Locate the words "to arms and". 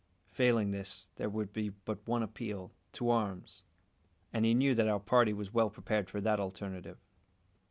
2.93-4.45